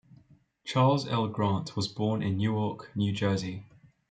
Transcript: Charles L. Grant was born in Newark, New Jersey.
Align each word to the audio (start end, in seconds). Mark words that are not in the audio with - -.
Charles 0.63 1.07
L. 1.07 1.27
Grant 1.27 1.75
was 1.75 1.87
born 1.87 2.23
in 2.23 2.37
Newark, 2.39 2.89
New 2.95 3.11
Jersey. 3.13 3.67